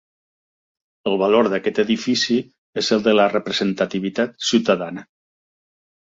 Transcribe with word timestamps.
El 1.09 1.17
valor 1.23 1.49
d'aquest 1.51 1.81
edifici 1.83 2.37
és 2.83 2.89
el 2.97 3.03
de 3.09 3.13
la 3.17 3.25
representativitat 3.33 4.33
ciutadana. 4.53 5.05